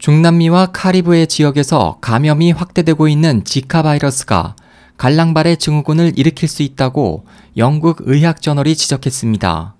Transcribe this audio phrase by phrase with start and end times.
[0.00, 4.56] 중남미와 카리브해 지역에서 감염이 확대되고 있는 지카 바이러스가
[4.96, 7.26] 갈랑발의 증후군을 일으킬 수 있다고
[7.58, 9.74] 영국 의학 저널이 지적했습니다.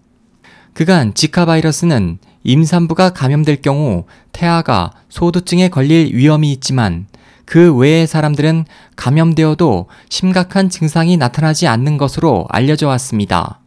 [0.74, 7.06] 그간 지카 바이러스는 임산부가 감염될 경우 태아가 소두증에 걸릴 위험이 있지만
[7.46, 8.66] 그 외의 사람들은
[8.96, 13.60] 감염되어도 심각한 증상이 나타나지 않는 것으로 알려져 왔습니다.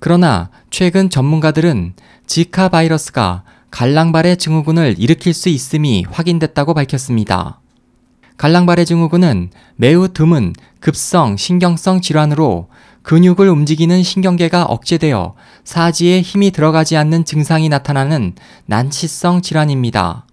[0.00, 1.94] 그러나 최근 전문가들은
[2.26, 7.60] 지카 바이러스가 갈랑발의 증후군을 일으킬 수 있음이 확인됐다고 밝혔습니다.
[8.36, 12.68] 갈랑발의 증후군은 매우 드문 급성 신경성 질환으로
[13.02, 18.34] 근육을 움직이는 신경계가 억제되어 사지에 힘이 들어가지 않는 증상이 나타나는
[18.66, 20.26] 난치성 질환입니다.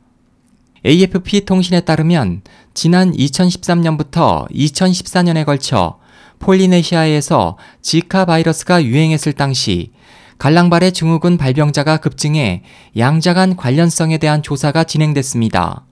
[0.85, 2.41] AFP 통신에 따르면
[2.73, 5.97] 지난 2013년부터 2014년에 걸쳐
[6.39, 9.91] 폴리네시아에서 지카 바이러스가 유행했을 당시
[10.37, 12.63] 갈랑발의 증후군 발병자가 급증해
[12.97, 15.85] 양자 간 관련성에 대한 조사가 진행됐습니다.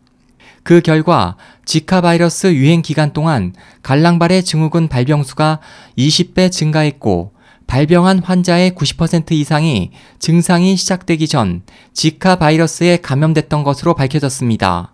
[0.63, 3.53] 그 결과 지카 바이러스 유행 기간 동안
[3.84, 5.59] 갈랑발의 증후군 발병수가
[5.98, 7.34] 20배 증가했고
[7.68, 14.93] 발병한 환자의 90% 이상이 증상이 시작되기 전 지카 바이러스에 감염됐던 것으로 밝혀졌습니다.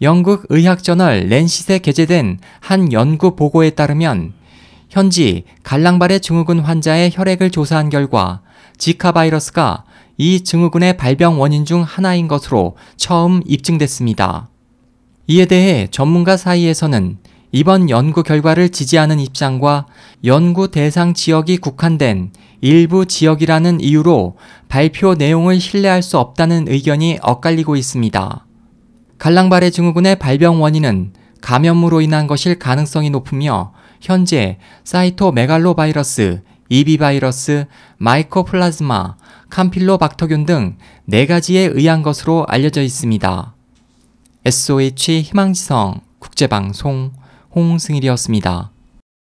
[0.00, 4.32] 영국 의학저널 랜시스에 게재된 한 연구 보고에 따르면
[4.88, 8.40] 현지 갈랑발의 증후군 환자의 혈액을 조사한 결과
[8.78, 9.84] 지카 바이러스가
[10.16, 14.48] 이 증후군의 발병 원인 중 하나인 것으로 처음 입증됐습니다.
[15.26, 17.18] 이에 대해 전문가 사이에서는
[17.52, 19.86] 이번 연구 결과를 지지하는 입장과
[20.24, 24.36] 연구 대상 지역이 국한된 일부 지역이라는 이유로
[24.68, 28.46] 발표 내용을 신뢰할 수 없다는 의견이 엇갈리고 있습니다.
[29.18, 37.66] 갈랑발의 증후군의 발병 원인은 감염으로 인한 것일 가능성이 높으며 현재 사이토메갈로바이러스, 이비바이러스,
[37.98, 39.16] 마이코플라즈마,
[39.50, 40.76] 캄필로박터균 등
[41.08, 43.54] 4가지에 의한 것으로 알려져 있습니다.
[44.44, 47.12] SOH 희망지성 국제방송
[47.54, 48.72] 홍승일이었습니다.